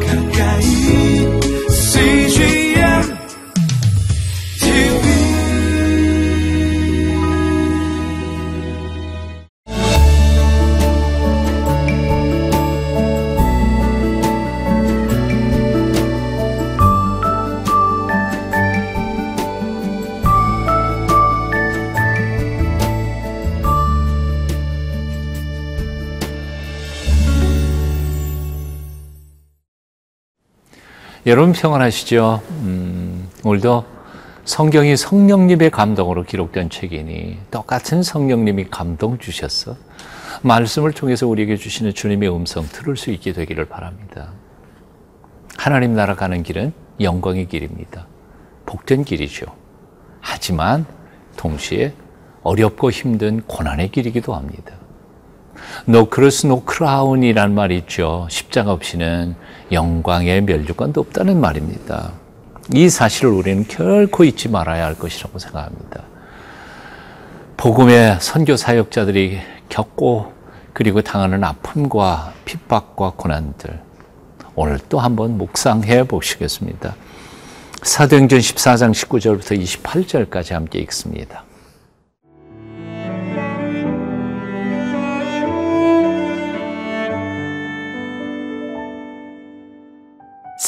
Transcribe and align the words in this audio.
가까 0.00 0.21
여러분 31.24 31.52
평안하시죠? 31.52 32.42
음, 32.50 33.28
오늘도 33.44 33.84
성경이 34.44 34.96
성령님의 34.96 35.70
감동으로 35.70 36.24
기록된 36.24 36.68
책이니 36.68 37.38
똑같은 37.48 38.02
성령님이 38.02 38.64
감동 38.70 39.18
주셔서. 39.18 39.76
말씀을 40.42 40.90
통해서 40.90 41.28
우리에게 41.28 41.56
주시는 41.56 41.94
주님의 41.94 42.28
음성 42.34 42.64
들을 42.66 42.96
수 42.96 43.12
있게 43.12 43.32
되기를 43.32 43.66
바랍니다. 43.66 44.32
하나님 45.56 45.94
나라 45.94 46.16
가는 46.16 46.42
길은 46.42 46.72
영광의 47.00 47.46
길입니다. 47.46 48.08
복된 48.66 49.04
길이죠. 49.04 49.46
하지만 50.20 50.86
동시에 51.36 51.94
어렵고 52.42 52.90
힘든 52.90 53.42
고난의 53.42 53.92
길이기도 53.92 54.34
합니다. 54.34 54.74
No 55.86 56.03
cross 56.03 56.46
no 56.46 56.66
crown이란 56.66 57.54
말이 57.54 57.76
있죠. 57.78 58.26
십자가 58.30 58.72
없이는 58.72 59.34
영광의 59.70 60.42
멸류관도 60.42 61.00
없다는 61.00 61.40
말입니다. 61.40 62.12
이 62.72 62.88
사실을 62.88 63.30
우리는 63.30 63.66
결코 63.66 64.24
잊지 64.24 64.48
말아야 64.48 64.84
할 64.84 64.94
것이라고 64.94 65.38
생각합니다. 65.38 66.02
복음의 67.56 68.18
선교 68.20 68.56
사역자들이 68.56 69.40
겪고 69.68 70.32
그리고 70.72 71.02
당하는 71.02 71.44
아픔과 71.44 72.32
핍박과 72.44 73.12
고난들 73.16 73.80
오늘 74.54 74.78
또 74.88 74.98
한번 74.98 75.38
묵상해 75.38 76.04
보시겠습니다. 76.04 76.94
사도행전 77.82 78.38
14장 78.38 78.92
19절부터 78.92 79.60
28절까지 79.60 80.52
함께 80.52 80.78
읽습니다. 80.80 81.44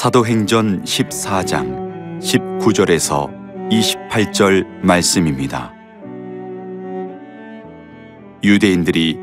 사도행전 0.05 0.85
14장 0.85 2.21
19절에서 2.21 3.27
28절 3.71 4.67
말씀입니다. 4.83 5.73
유대인들이 8.43 9.19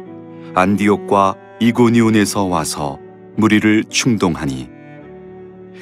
안디옥과 0.56 1.36
이고니온에서 1.60 2.46
와서 2.46 2.98
무리를 3.38 3.84
충동하니 3.90 4.72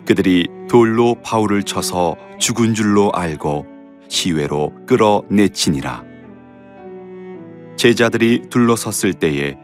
그들이 0.05 0.49
돌로 0.69 1.15
바울을 1.23 1.63
쳐서 1.63 2.17
죽은 2.37 2.73
줄로 2.73 3.09
알고 3.13 3.65
시외로 4.09 4.73
끌어내치니라. 4.85 6.03
제자들이 7.77 8.49
둘러섰을 8.49 9.13
때에 9.13 9.55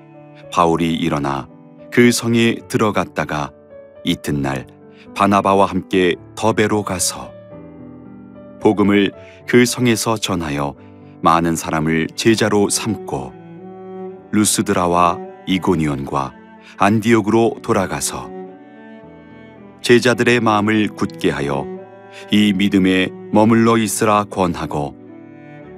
바울이 0.54 0.94
일어나 0.94 1.50
그 1.92 2.14
성에 2.14 2.56
들어갔다가 2.70 3.52
이튿날 4.06 4.75
바나바와 5.14 5.66
함께 5.66 6.16
더베로 6.36 6.84
가서 6.84 7.32
복음을 8.62 9.12
그 9.48 9.66
성에서 9.66 10.18
전하여 10.18 10.76
많은 11.22 11.56
사람을 11.56 12.08
제자로 12.16 12.70
삼고 12.70 13.34
루스드라와 14.32 15.20
이고니온과 15.48 16.34
안디옥으로 16.78 17.58
돌아가서 17.62 18.30
제자들의 19.82 20.40
마음을 20.40 20.88
굳게 20.88 21.30
하여 21.30 21.66
이 22.32 22.54
믿음에 22.54 23.10
머물러 23.32 23.78
있으라 23.78 24.26
권하고 24.26 24.96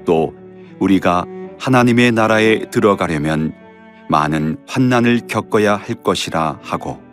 또 0.05 0.33
우리가 0.79 1.25
하나님의 1.59 2.13
나라에 2.13 2.69
들어가려면 2.69 3.53
많은 4.09 4.57
환난을 4.67 5.21
겪어야 5.27 5.75
할 5.75 5.95
것이라 5.95 6.59
하고 6.61 7.06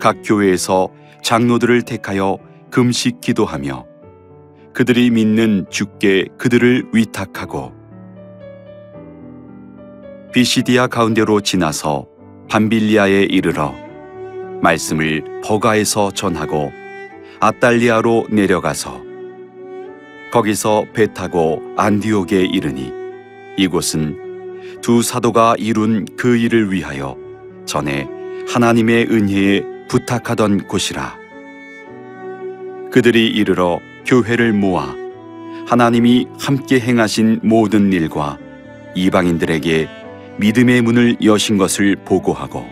각 0.00 0.22
교회에서 0.24 0.88
장로들을 1.22 1.82
택하여 1.82 2.38
금식 2.70 3.20
기도하며 3.20 3.86
그들이 4.72 5.10
믿는 5.10 5.66
주께 5.70 6.26
그들을 6.38 6.88
위탁하고 6.92 7.72
비시디아 10.32 10.86
가운데로 10.86 11.40
지나서 11.40 12.06
밤빌리아에 12.48 13.24
이르러 13.24 13.74
말씀을 14.62 15.24
버가에서 15.44 16.12
전하고 16.12 16.72
아달리아로 17.40 18.26
내려가서 18.30 19.02
거기서 20.32 20.84
배 20.94 21.12
타고 21.12 21.60
안디옥에 21.76 22.44
이르니 22.44 22.92
이곳은 23.56 24.80
두 24.80 25.02
사도가 25.02 25.56
이룬 25.58 26.06
그 26.16 26.36
일을 26.36 26.72
위하여 26.72 27.16
전에 27.66 28.06
하나님의 28.48 29.08
은혜에 29.10 29.79
부탁하던 29.90 30.68
곳이라. 30.68 31.18
그들이 32.92 33.26
이르러 33.26 33.80
교회를 34.06 34.52
모아 34.52 34.94
하나님이 35.66 36.28
함께 36.38 36.78
행하신 36.78 37.40
모든 37.42 37.92
일과 37.92 38.38
이방인들에게 38.94 39.88
믿음의 40.38 40.82
문을 40.82 41.16
여신 41.24 41.58
것을 41.58 41.96
보고하고 42.04 42.64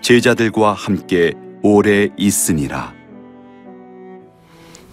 제자들과 0.00 0.74
함께 0.74 1.34
오래 1.62 2.08
있으니라. 2.16 2.94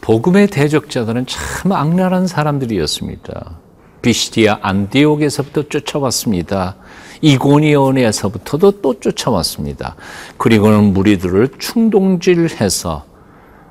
복음의 0.01 0.47
대적자들은 0.47 1.27
참 1.27 1.71
악랄한 1.73 2.25
사람들이었습니다. 2.25 3.66
비시디아 4.01 4.59
안디옥에서부터 4.61 5.63
쫓아왔습니다. 5.63 6.75
이고니온에서부터도 7.21 8.81
또 8.81 8.99
쫓아왔습니다. 8.99 9.95
그리고는 10.37 10.93
무리들을 10.93 11.49
충동질해서 11.57 13.05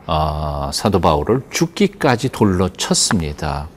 어, 0.06 0.70
사도 0.72 1.00
바울을 1.00 1.42
죽기까지 1.50 2.28
돌로 2.30 2.68
쳤습니다. 2.68 3.68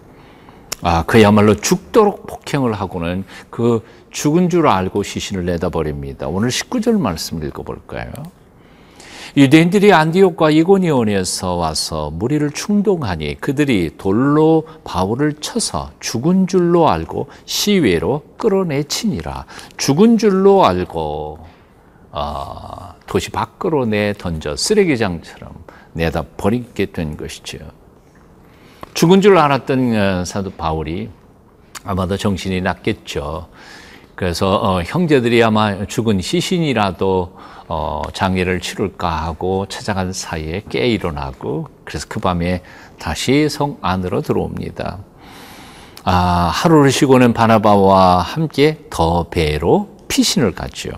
아, 0.82 1.04
그야말로 1.04 1.56
죽도록 1.56 2.28
폭행을 2.28 2.74
하고는 2.74 3.26
그 3.50 3.84
죽은 4.12 4.50
줄 4.50 4.68
알고 4.68 5.04
시신을 5.04 5.46
내다버립니다. 5.46 6.28
오늘 6.28 6.50
19절 6.50 7.00
말씀 7.00 7.44
읽어볼까요? 7.44 8.12
유대인들이 9.38 9.94
안디옥과 9.94 10.50
이고니온에서 10.50 11.56
와서 11.56 12.10
무리를 12.12 12.50
충동하니 12.52 13.36
그들이 13.40 13.92
돌로 13.98 14.68
바울을 14.84 15.34
쳐서 15.34 15.92
죽은 16.00 16.48
줄로 16.48 16.90
알고 16.90 17.28
시외로 17.46 18.24
끌어내치니라. 18.38 19.46
죽은 19.78 20.18
줄로 20.18 20.66
알고 20.66 21.40
어, 22.12 22.94
도시 23.06 23.30
밖으로 23.30 23.86
내 23.86 24.14
던져 24.18 24.56
쓰레기장처럼 24.56 25.54
내다 25.94 26.24
버리게 26.38 26.88
된 26.88 27.16
것이죠. 27.16 27.60
죽은 28.96 29.22
줄 29.22 29.38
알았던 29.38 29.96
어, 29.96 30.26
사도 30.26 30.50
바울이 30.50 31.10
아마도 31.84 32.18
정신이 32.18 32.62
났겠죠. 32.62 33.48
그래서 34.20 34.58
어, 34.58 34.82
형제들이 34.84 35.42
아마 35.46 35.86
죽은 35.86 36.20
시신이라도 36.20 37.38
어, 37.70 38.02
장례를 38.12 38.60
치를까 38.60 39.10
하고 39.10 39.66
찾아간 39.70 40.12
사이에 40.12 40.64
깨 40.68 40.90
일어나고 40.90 41.70
그래서 41.86 42.06
그 42.10 42.20
밤에 42.20 42.62
다시 42.98 43.48
성 43.48 43.78
안으로 43.82 44.20
들어옵니다. 44.20 44.98
아, 46.04 46.52
하루를 46.54 46.92
쉬고는 46.92 47.32
바나바와 47.32 48.20
함께 48.20 48.80
더 48.90 49.30
배로 49.30 49.88
피신을 50.10 50.52
갔죠. 50.52 50.90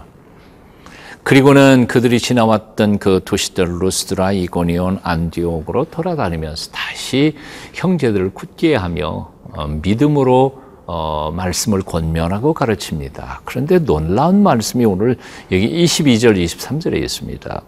그리고는 1.21 1.85
그들이 1.85 2.19
지나왔던 2.19 2.97
그 2.97 3.21
도시들 3.23 3.83
루스드라, 3.83 4.31
이고니온, 4.31 4.99
안디옥으로 5.03 5.91
돌아다니면서 5.91 6.71
다시 6.71 7.37
형제들을 7.73 8.33
굳게 8.33 8.73
하며 8.73 9.29
어, 9.53 9.67
믿음으로 9.67 10.60
어, 10.93 11.31
말씀을 11.33 11.83
권면하고 11.83 12.53
가르칩니다. 12.53 13.43
그런데 13.45 13.79
놀라운 13.79 14.43
말씀이 14.43 14.83
오늘 14.83 15.15
여기 15.49 15.85
22절, 15.85 16.35
23절에 16.35 17.01
있습니다. 17.01 17.61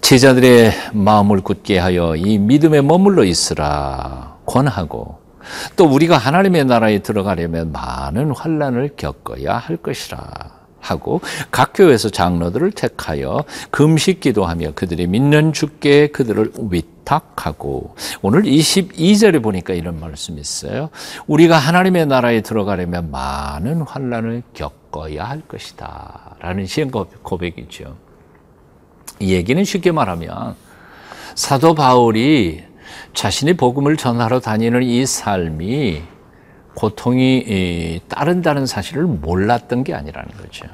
제자들의 0.00 0.72
마음을 0.92 1.40
굳게 1.42 1.78
하여 1.78 2.16
이 2.16 2.38
믿음에 2.38 2.80
머물러 2.80 3.22
있으라 3.22 4.38
권하고 4.46 5.20
또 5.76 5.84
우리가 5.84 6.18
하나님의 6.18 6.64
나라에 6.64 6.98
들어가려면 6.98 7.70
많은 7.70 8.32
환란을 8.32 8.94
겪어야 8.96 9.56
할 9.56 9.76
것이라 9.76 10.18
하고 10.80 11.20
각 11.50 11.72
교회에서 11.74 12.10
장로들을 12.10 12.72
택하여 12.72 13.44
금식 13.70 14.20
기도하며 14.20 14.72
그들이 14.74 15.06
믿는 15.06 15.52
주께 15.52 16.08
그들을 16.08 16.52
위탁하고 16.70 17.94
오늘 18.22 18.42
22절에 18.42 19.42
보니까 19.42 19.74
이런 19.74 20.00
말씀이 20.00 20.40
있어요. 20.40 20.90
우리가 21.26 21.58
하나님의 21.58 22.06
나라에 22.06 22.40
들어가려면 22.40 23.10
많은 23.10 23.82
환란을 23.82 24.42
겪어야 24.54 25.24
할 25.24 25.40
것이다. 25.42 26.36
라는 26.40 26.66
시행 26.66 26.90
고백이죠. 26.90 27.96
이 29.20 29.34
얘기는 29.34 29.62
쉽게 29.62 29.92
말하면 29.92 30.56
사도 31.34 31.74
바울이 31.74 32.64
자신이 33.14 33.54
복음을 33.54 33.96
전하러 33.96 34.40
다니는 34.40 34.82
이 34.82 35.06
삶이 35.06 36.02
고통이 36.74 38.00
따른다는 38.08 38.66
사실을 38.66 39.04
몰랐던 39.04 39.84
게 39.84 39.94
아니라는 39.94 40.30
거죠. 40.36 40.66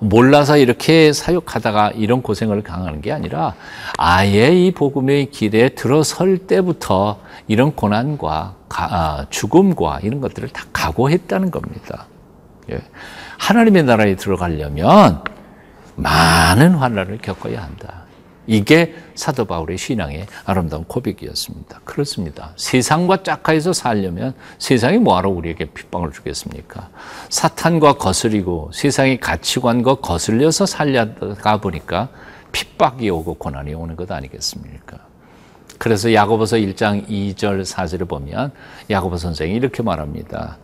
몰라서 0.00 0.56
이렇게 0.56 1.12
사역하다가 1.12 1.92
이런 1.94 2.22
고생을 2.22 2.62
당하는 2.62 3.02
게 3.02 3.12
아니라 3.12 3.54
아예 3.98 4.48
이 4.48 4.72
복음의 4.72 5.30
길에 5.30 5.70
들어설 5.70 6.38
때부터 6.38 7.20
이런 7.48 7.76
고난과 7.76 8.54
아, 8.70 9.26
죽음과 9.28 10.00
이런 10.02 10.20
것들을 10.20 10.48
다 10.50 10.64
각오했다는 10.72 11.50
겁니다. 11.50 12.06
예. 12.70 12.80
하나님의 13.38 13.82
나라에 13.82 14.16
들어가려면 14.16 15.22
많은 15.96 16.76
환란을 16.76 17.18
겪어야 17.18 17.62
한다. 17.62 17.99
이게 18.50 18.96
사도 19.14 19.44
바울의 19.44 19.78
신앙의 19.78 20.26
아름다운 20.44 20.82
고백이었습니다. 20.82 21.82
그렇습니다. 21.84 22.50
세상과 22.56 23.22
짝하에서 23.22 23.72
살려면 23.72 24.34
세상이 24.58 24.98
뭐하러 24.98 25.30
우리에게 25.30 25.66
핍박을 25.66 26.10
주겠습니까? 26.10 26.88
사탄과 27.28 27.92
거스리고 27.92 28.72
세상의 28.74 29.20
가치관과 29.20 29.96
거슬려서 29.96 30.66
살려가 30.66 31.58
보니까 31.58 32.08
핍박이 32.50 33.08
오고 33.08 33.34
고난이 33.34 33.72
오는 33.74 33.94
것 33.94 34.10
아니겠습니까? 34.10 34.98
그래서 35.78 36.12
야고보서 36.12 36.56
1장 36.56 37.06
2절 37.06 37.64
4절을 37.64 38.08
보면 38.08 38.50
야고보 38.90 39.16
선생이 39.16 39.54
이렇게 39.54 39.84
말합니다. 39.84 40.58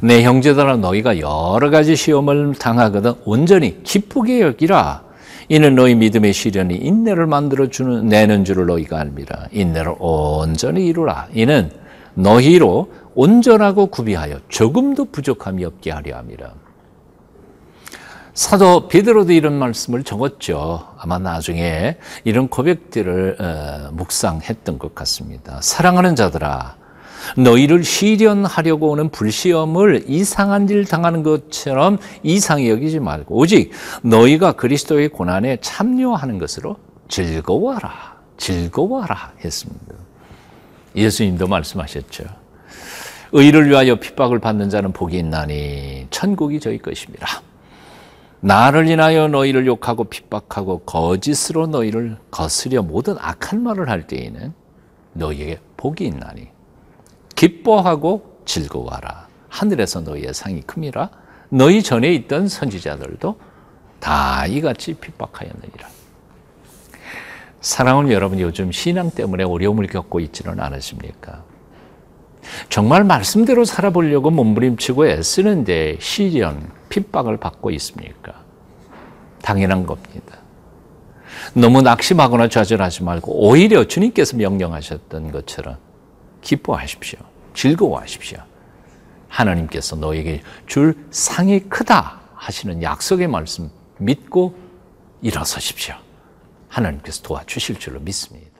내 0.00 0.22
형제들아 0.22 0.78
너희가 0.78 1.18
여러 1.18 1.68
가지 1.68 1.96
시험을 1.96 2.54
당하거든 2.54 3.12
온전히 3.26 3.82
기쁘게 3.82 4.40
여기라. 4.40 5.05
이는 5.48 5.74
너희 5.76 5.94
믿음의 5.94 6.32
시련이 6.32 6.74
인내를 6.76 7.26
만들어 7.26 7.68
주는 7.68 8.06
내는 8.06 8.44
줄을 8.44 8.66
너희가 8.66 8.98
알미라. 8.98 9.48
인내를 9.52 9.94
온전히 9.98 10.86
이루라. 10.86 11.28
이는 11.32 11.70
너희로 12.14 12.92
온전하고 13.14 13.86
구비하여 13.86 14.40
조금도 14.48 15.06
부족함이 15.06 15.64
없게 15.64 15.90
하려 15.90 16.16
함이라. 16.16 16.52
사도 18.34 18.88
베드로도 18.88 19.32
이런 19.32 19.54
말씀을 19.54 20.04
적었죠. 20.04 20.88
아마 20.98 21.18
나중에 21.18 21.96
이런 22.24 22.48
고백들을 22.48 23.36
어, 23.40 23.90
묵상했던 23.92 24.78
것 24.78 24.94
같습니다. 24.94 25.58
사랑하는 25.62 26.16
자들아, 26.16 26.76
너희를 27.36 27.84
시련하려고 27.84 28.90
오는 28.90 29.08
불시험을 29.08 30.04
이상한 30.06 30.68
일 30.68 30.84
당하는 30.84 31.22
것처럼 31.22 31.98
이상히 32.22 32.68
여기지 32.70 33.00
말고 33.00 33.36
오직 33.36 33.72
너희가 34.02 34.52
그리스도의 34.52 35.08
고난에 35.08 35.58
참여하는 35.60 36.38
것으로 36.38 36.76
즐거워하라. 37.08 38.16
즐거워하라 38.36 39.32
했습니다. 39.44 39.94
예수님도 40.94 41.46
말씀하셨죠. 41.46 42.24
의를 43.32 43.68
위하여 43.68 43.96
핍박을 43.96 44.38
받는 44.38 44.70
자는 44.70 44.92
복이 44.92 45.18
있나니 45.18 46.06
천국이 46.10 46.60
저희 46.60 46.78
것입니다. 46.78 47.42
나를 48.40 48.88
인하여 48.88 49.28
너희를 49.28 49.66
욕하고 49.66 50.04
핍박하고 50.04 50.80
거짓으로 50.80 51.66
너희를 51.66 52.16
거스려 52.30 52.82
모든 52.82 53.16
악한 53.18 53.62
말을 53.62 53.88
할 53.88 54.06
때에는 54.06 54.52
너희에게 55.14 55.58
복이 55.76 56.04
있나니 56.04 56.48
기뻐하고 57.36 58.40
즐거워하라. 58.44 59.28
하늘에서 59.48 60.00
너희의 60.00 60.34
상이 60.34 60.62
큼이라. 60.62 61.10
너희 61.48 61.82
전에 61.82 62.12
있던 62.14 62.48
선지자들도 62.48 63.38
다 64.00 64.46
이같이 64.46 64.94
핍박하였느니라. 64.94 65.88
사랑하는 67.60 68.10
여러분, 68.10 68.40
요즘 68.40 68.72
신앙 68.72 69.10
때문에 69.10 69.44
어려움을 69.44 69.86
겪고 69.86 70.20
있지는 70.20 70.60
않으십니까? 70.60 71.44
정말 72.68 73.04
말씀대로 73.04 73.64
살아보려고 73.64 74.30
몸부림치고 74.30 75.08
애쓰는데 75.08 75.98
시련, 76.00 76.70
핍박을 76.88 77.38
받고 77.38 77.70
있습니까? 77.72 78.34
당연한 79.42 79.84
겁니다. 79.84 80.38
너무 81.54 81.82
낙심하거나 81.82 82.48
좌절하지 82.48 83.02
말고 83.02 83.48
오히려 83.48 83.84
주님께서 83.84 84.36
명령하셨던 84.36 85.32
것처럼 85.32 85.76
기뻐하십시오. 86.46 87.18
즐거워하십시오. 87.54 88.38
하나님께서 89.28 89.96
너에게 89.96 90.42
줄 90.66 90.94
상이 91.10 91.60
크다 91.68 92.20
하시는 92.34 92.82
약속의 92.82 93.26
말씀 93.26 93.68
믿고 93.98 94.56
일어서십시오. 95.22 95.96
하나님께서 96.68 97.22
도와주실 97.22 97.80
줄로 97.80 97.98
믿습니다. 97.98 98.55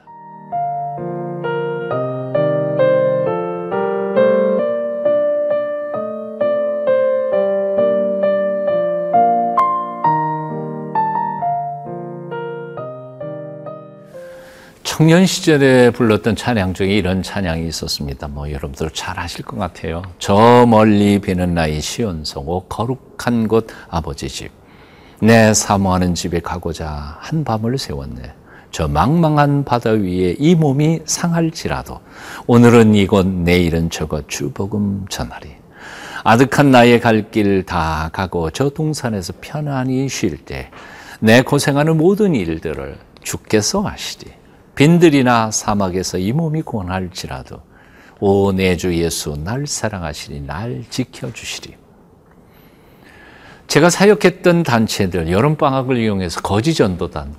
청년 14.97 15.27
시절에 15.27 15.91
불렀던 15.91 16.37
찬양 16.37 16.73
중에 16.73 16.87
이런 16.97 17.23
찬양이 17.23 17.69
있었습니다. 17.69 18.29
뭐 18.29 18.51
여러분들 18.51 18.89
잘 18.93 19.21
아실 19.21 19.45
것 19.45 19.59
같아요. 19.59 20.01
저 20.19 20.65
멀리 20.67 21.19
비는 21.19 21.53
나의 21.53 21.83
시온성오 21.83 22.63
거룩한 22.63 23.47
곳 23.47 23.67
아버지 23.91 24.27
집. 24.27 24.51
내 25.21 25.53
사모하는 25.53 26.15
집에 26.15 26.41
가고자 26.41 27.19
한 27.21 27.45
밤을 27.45 27.77
세웠네. 27.77 28.23
저 28.71 28.89
망망한 28.89 29.65
바다 29.65 29.91
위에 29.91 30.35
이 30.39 30.55
몸이 30.55 31.01
상할지라도 31.05 32.01
오늘은 32.47 32.95
이곳 32.95 33.27
내일은 33.27 33.91
저곳 33.91 34.31
주복음 34.31 35.05
전하리. 35.11 35.51
아득한 36.25 36.71
나의 36.71 37.01
갈 37.01 37.31
길 37.31 37.67
다 37.67 38.09
가고 38.15 38.49
저 38.51 38.71
동산에서 38.71 39.35
편안히 39.43 40.09
쉴 40.09 40.43
때 40.47 40.71
내 41.21 41.43
고생하는 41.43 41.99
모든 41.99 42.35
일들을 42.35 42.97
주께서 43.23 43.87
아시리. 43.87 44.31
빈들이나 44.77 45.51
사막에서 45.51 46.19
이 46.19 46.33
몸이 46.33 46.63
고날지라도 46.63 47.61
오 48.21 48.53
내 48.53 48.77
주 48.77 48.95
예수 48.97 49.37
날 49.37 49.67
사랑하시니 49.67 50.41
날 50.43 50.85
지켜주시리. 50.89 51.75
제가 53.67 53.91
사역했던 53.91 54.63
단체들 54.63 55.31
여름 55.31 55.57
방학을 55.57 55.97
이용해서 55.99 56.41
거지 56.41 56.73
전도단 56.73 57.35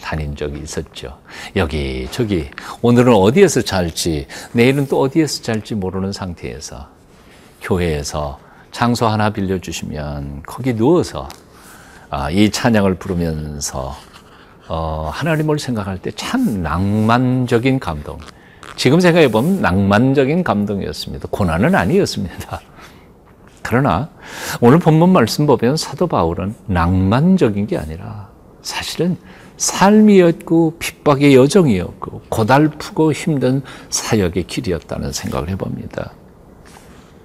다닌 0.00 0.34
적이 0.34 0.60
있었죠. 0.62 1.18
여기 1.54 2.08
저기 2.10 2.48
오늘은 2.82 3.12
어디에서 3.14 3.62
잘지 3.62 4.26
내일은 4.52 4.86
또 4.86 5.00
어디에서 5.00 5.42
잘지 5.42 5.74
모르는 5.74 6.12
상태에서 6.12 6.88
교회에서 7.62 8.38
장소 8.72 9.06
하나 9.06 9.30
빌려 9.30 9.58
주시면 9.58 10.42
거기 10.46 10.74
누워서 10.74 11.28
아, 12.10 12.30
이 12.30 12.50
찬양을 12.50 12.94
부르면서 12.94 13.96
어, 14.68 15.10
하나님을 15.12 15.58
생각할 15.58 15.98
때 15.98 16.10
참 16.16 16.62
낭만적인 16.62 17.78
감동. 17.78 18.18
지금 18.76 19.00
생각해 19.00 19.30
보면 19.30 19.60
낭만적인 19.62 20.44
감동이었습니다. 20.44 21.28
고난은 21.30 21.74
아니었습니다. 21.74 22.60
그러나 23.62 24.08
오늘 24.60 24.78
본문 24.78 25.10
말씀 25.10 25.46
보면 25.46 25.76
사도 25.76 26.06
바울은 26.06 26.54
낭만적인 26.66 27.66
게 27.66 27.78
아니라 27.78 28.28
사실은 28.62 29.16
삶이었고 29.56 30.76
핍박의 30.78 31.34
여정이었고 31.34 32.22
고달프고 32.28 33.12
힘든 33.12 33.62
사역의 33.90 34.44
길이었다는 34.44 35.12
생각을 35.12 35.48
해봅니다. 35.50 36.12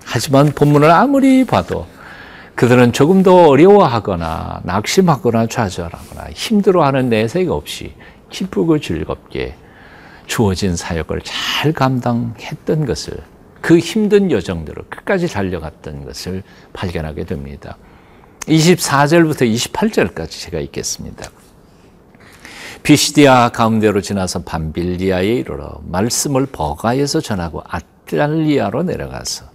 하지만 0.06 0.52
본문을 0.52 0.90
아무리 0.90 1.46
봐도 1.46 1.86
그들은 2.62 2.94
조금 2.94 3.24
더 3.24 3.48
어려워하거나 3.48 4.62
낙심하거나 4.66 5.48
좌절하거나 5.48 6.30
힘들어하는 6.30 7.10
내색 7.10 7.50
없이 7.50 7.96
기쁘고 8.30 8.78
즐겁게 8.80 9.56
주어진 10.28 10.76
사역을 10.76 11.22
잘 11.24 11.74
감당했던 11.74 12.86
것을 12.86 13.18
그 13.62 13.80
힘든 13.80 14.30
여정대로 14.30 14.84
끝까지 14.92 15.28
달려갔던 15.28 16.06
것을 16.06 16.44
발견하게 16.72 17.24
됩니다. 17.24 17.78
24절부터 18.42 19.52
28절까지 19.52 20.30
제가 20.30 20.60
읽겠습니다. 20.60 21.32
비시디아 22.84 23.50
가운데로 23.50 24.02
지나서 24.02 24.44
밤빌리아에 24.44 25.26
이르러 25.26 25.82
말씀을 25.88 26.46
버가에서 26.46 27.22
전하고 27.22 27.64
아탈리아로 27.66 28.84
내려가서 28.84 29.51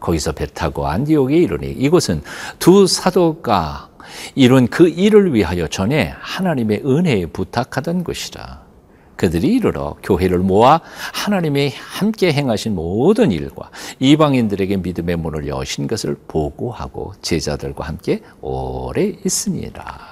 거기서 0.00 0.32
배 0.32 0.46
타고 0.46 0.86
안디옥에 0.86 1.36
이르니 1.36 1.70
이곳은 1.72 2.22
두 2.58 2.86
사도가 2.86 3.88
이룬 4.34 4.68
그 4.68 4.88
일을 4.88 5.34
위하여 5.34 5.66
전에 5.66 6.14
하나님의 6.18 6.82
은혜에 6.84 7.26
부탁하던 7.26 8.04
것이라. 8.04 8.68
그들이 9.16 9.48
이르러 9.48 9.96
교회를 10.04 10.38
모아 10.38 10.80
하나님이 11.12 11.72
함께 11.76 12.32
행하신 12.32 12.76
모든 12.76 13.32
일과 13.32 13.68
이방인들에게 13.98 14.76
믿음의 14.76 15.16
문을 15.16 15.48
여신 15.48 15.88
것을 15.88 16.16
보고하고 16.28 17.14
제자들과 17.20 17.84
함께 17.84 18.22
오래 18.40 19.02
있습니다. 19.24 20.08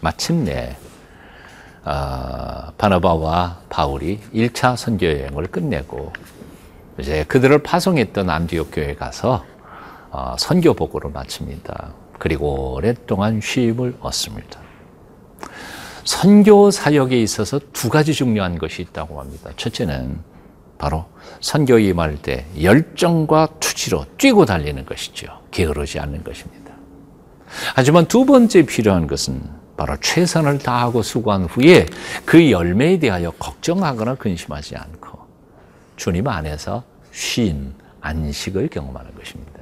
마침내 0.00 0.76
어, 1.84 2.72
바나바와 2.78 3.58
바울이 3.68 4.20
1차 4.32 4.76
선교 4.76 5.06
여행을 5.06 5.48
끝내고 5.48 6.12
이제 6.98 7.24
그들을 7.24 7.58
파송했던 7.62 8.28
안디옥 8.28 8.70
교회에 8.72 8.94
가서 8.94 9.44
어, 10.10 10.36
선교 10.38 10.74
복고를 10.74 11.10
마칩니다. 11.10 11.94
그리고 12.18 12.74
오랫동안 12.74 13.40
쉼을 13.40 13.96
얻습니다. 14.00 14.60
선교 16.04 16.70
사역에 16.70 17.20
있어서 17.22 17.60
두 17.72 17.88
가지 17.88 18.12
중요한 18.12 18.58
것이 18.58 18.82
있다고 18.82 19.20
합니다. 19.20 19.50
첫째는 19.56 20.20
바로 20.76 21.06
선교 21.40 21.78
임할 21.78 22.20
때 22.20 22.46
열정과 22.60 23.48
투지로 23.60 24.04
뛰고 24.18 24.44
달리는 24.44 24.84
것이죠. 24.84 25.40
게으르지 25.50 25.98
않는 26.00 26.24
것입니다. 26.24 26.72
하지만 27.74 28.06
두 28.06 28.24
번째 28.24 28.62
필요한 28.66 29.06
것은 29.06 29.40
바로 29.76 29.96
최선을 30.00 30.58
다하고 30.58 31.02
수고한 31.02 31.44
후에 31.44 31.86
그 32.24 32.50
열매에 32.50 32.98
대하여 32.98 33.30
걱정하거나 33.32 34.16
근심하지 34.16 34.76
않고 34.76 35.11
주님 36.02 36.26
안에서 36.26 36.82
쉼, 37.12 37.54
안식을 38.00 38.66
경험하는 38.70 39.14
것입니다. 39.14 39.60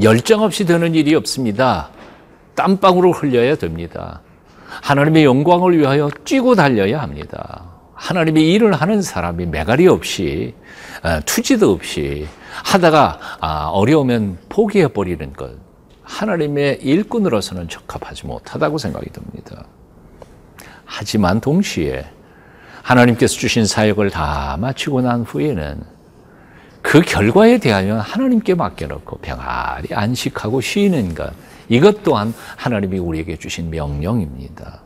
열정 0.00 0.42
없이 0.42 0.64
되는 0.64 0.94
일이 0.94 1.14
없습니다. 1.14 1.90
땀방울을 2.54 3.12
흘려야 3.12 3.56
됩니다. 3.56 4.22
하나님의 4.64 5.26
영광을 5.26 5.78
위하여 5.78 6.08
뛰고 6.24 6.54
달려야 6.54 7.02
합니다. 7.02 7.66
하나님의 7.92 8.50
일을 8.50 8.72
하는 8.72 9.02
사람이 9.02 9.44
매가리 9.44 9.88
없이 9.88 10.54
어, 11.02 11.20
투지도 11.26 11.70
없이 11.70 12.26
하다가 12.64 13.18
아, 13.40 13.66
어려우면 13.74 14.38
포기해 14.48 14.88
버리는 14.88 15.34
것 15.34 15.50
하나님의 16.02 16.78
일꾼으로서는 16.80 17.68
적합하지 17.68 18.26
못하다고 18.26 18.78
생각이 18.78 19.10
듭니다. 19.10 19.66
하지만 20.86 21.42
동시에 21.42 22.06
하나님께서 22.82 23.34
주신 23.34 23.66
사역을 23.66 24.10
다 24.10 24.56
마치고 24.58 25.00
난 25.02 25.22
후에는 25.22 25.82
그 26.82 27.02
결과에 27.02 27.58
대하여 27.58 27.98
하나님께 27.98 28.54
맡겨놓고 28.54 29.18
평안히 29.18 29.88
안식하고 29.92 30.60
쉬는 30.60 31.14
것 31.14 31.32
이것 31.68 32.02
또한 32.02 32.34
하나님이 32.56 32.98
우리에게 32.98 33.36
주신 33.36 33.70
명령입니다. 33.70 34.82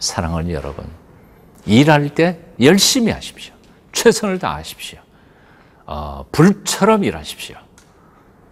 사랑하는 0.00 0.50
여러분, 0.50 0.84
일할 1.66 2.14
때 2.14 2.40
열심히 2.60 3.12
하십시오. 3.12 3.54
최선을 3.92 4.38
다하십시오. 4.38 4.98
어, 5.86 6.26
불처럼 6.32 7.04
일하십시오. 7.04 7.56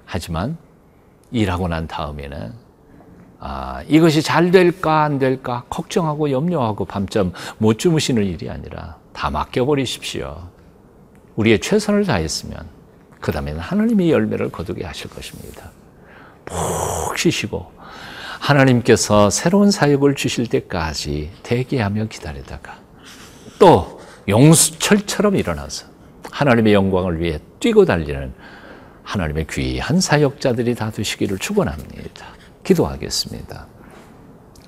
하지만 0.07 0.57
일하고 1.33 1.67
난 1.67 1.89
다음에는 1.89 2.53
아, 3.47 3.83
이것이 3.89 4.23
잘 4.23 4.51
될까 4.51 5.03
안 5.03 5.19
될까 5.19 5.65
걱정하고 5.69 6.31
염려하고 6.31 6.87
밤잠 6.87 7.31
못 7.59 7.79
주무시는 7.79 8.25
일이 8.25 8.49
아니라 8.49 8.97
다 9.13 9.29
맡겨버리십시오. 9.29 10.49
우리의 11.37 11.61
최선을 11.61 12.07
다했으면 12.07 12.67
그 13.21 13.33
다음에는 13.33 13.61
하나님의 13.61 14.11
열매를 14.11 14.51
거두게 14.51 14.87
하실 14.87 15.11
것입니다. 15.11 15.71
푹 16.47 17.19
쉬시고 17.19 17.71
하나님께서 18.41 19.29
새로운 19.29 19.71
사역을 19.71 20.15
주실 20.15 20.47
때까지 20.47 21.31
대기하며 21.43 22.07
기다리다가 22.07 22.79
또 23.59 24.01
용수철처럼 24.27 25.37
일어나서 25.37 25.87
하나님의 26.31 26.73
영광을 26.73 27.21
위해 27.21 27.41
뛰고 27.61 27.85
달리는 27.85 28.33
하나님의 29.03 29.49
귀한 29.51 30.01
사역자들이 30.01 30.75
다 30.77 30.91
되시기를 30.91 31.37
축원합니다. 31.37 32.34
기도하겠습니다. 32.65 33.67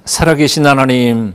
살아계신 0.04 0.66
하나님, 0.66 1.34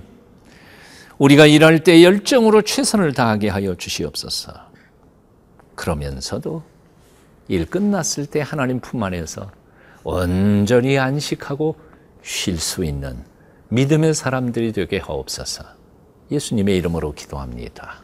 우리가 1.18 1.46
일할 1.46 1.84
때 1.84 2.04
열정으로 2.04 2.62
최선을 2.62 3.14
다하게 3.14 3.50
하여 3.50 3.76
주시옵소서. 3.76 4.54
그러면서도 5.76 6.64
일 7.48 7.66
끝났을 7.66 8.26
때 8.26 8.42
하나님 8.42 8.80
품 8.80 9.04
안에서 9.04 9.52
온전히 10.04 10.98
안식하고 10.98 11.76
쉴 12.24 12.58
수 12.58 12.86
있는 12.86 13.24
믿음의 13.70 14.14
사람들이 14.14 14.72
되게 14.72 15.00
하옵소서. 15.00 15.64
예수님의 16.32 16.78
이름으로 16.78 17.14
기도합니다. 17.14 18.04